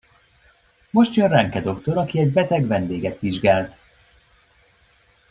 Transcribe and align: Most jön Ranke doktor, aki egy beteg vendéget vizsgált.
Most 0.91 1.13
jön 1.15 1.29
Ranke 1.29 1.61
doktor, 1.61 1.97
aki 1.97 2.19
egy 2.19 2.31
beteg 2.31 2.67
vendéget 2.67 3.19
vizsgált. 3.19 3.77